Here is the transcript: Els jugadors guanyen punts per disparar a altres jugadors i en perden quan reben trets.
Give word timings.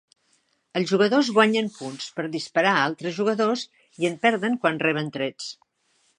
Els 0.79 0.87
jugadors 0.93 1.29
guanyen 1.35 1.69
punts 1.75 2.07
per 2.15 2.25
disparar 2.37 2.73
a 2.79 2.87
altres 2.87 3.15
jugadors 3.19 3.67
i 4.03 4.11
en 4.11 4.19
perden 4.27 4.59
quan 4.67 4.83
reben 4.89 5.15
trets. 5.21 5.55